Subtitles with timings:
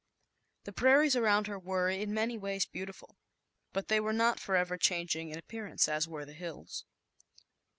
[0.63, 3.19] If at A he prairies around her were, in ny ways, beautiful,
[3.71, 6.85] but they were not rever changing in appearance, as were the hills.